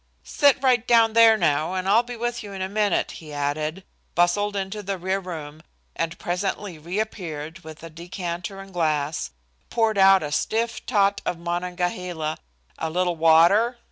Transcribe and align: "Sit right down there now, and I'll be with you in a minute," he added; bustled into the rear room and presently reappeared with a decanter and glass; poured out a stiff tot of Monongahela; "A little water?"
"Sit 0.23 0.57
right 0.63 0.87
down 0.87 1.13
there 1.13 1.37
now, 1.37 1.75
and 1.75 1.87
I'll 1.87 2.01
be 2.01 2.15
with 2.15 2.41
you 2.41 2.51
in 2.53 2.61
a 2.63 2.67
minute," 2.67 3.11
he 3.21 3.31
added; 3.31 3.83
bustled 4.15 4.55
into 4.55 4.81
the 4.81 4.97
rear 4.97 5.19
room 5.19 5.61
and 5.95 6.17
presently 6.17 6.79
reappeared 6.79 7.59
with 7.59 7.83
a 7.83 7.89
decanter 7.91 8.59
and 8.59 8.73
glass; 8.73 9.29
poured 9.69 9.99
out 9.99 10.23
a 10.23 10.31
stiff 10.31 10.83
tot 10.87 11.21
of 11.23 11.37
Monongahela; 11.37 12.39
"A 12.79 12.89
little 12.89 13.15
water?" 13.15 13.77